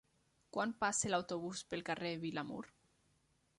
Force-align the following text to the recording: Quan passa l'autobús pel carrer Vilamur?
Quan 0.55 0.73
passa 0.83 1.11
l'autobús 1.11 1.63
pel 1.75 1.85
carrer 1.91 2.13
Vilamur? 2.27 2.65